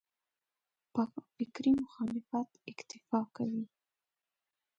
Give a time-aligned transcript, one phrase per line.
[0.93, 1.01] په
[1.35, 3.65] فکري مخالفت اکتفا کوي.